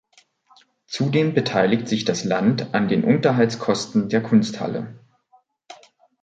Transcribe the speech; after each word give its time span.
Zudem 0.87 1.35
beteiligt 1.35 1.87
sich 1.87 2.05
das 2.05 2.23
Land 2.23 2.73
an 2.73 2.87
den 2.87 3.03
Unterhaltskosten 3.03 4.09
der 4.09 4.23
Kunsthalle. 4.23 4.99